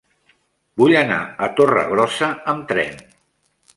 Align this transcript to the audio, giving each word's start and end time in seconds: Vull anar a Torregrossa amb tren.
Vull 0.81 0.93
anar 1.01 1.19
a 1.47 1.49
Torregrossa 1.59 2.31
amb 2.55 2.65
tren. 2.73 2.97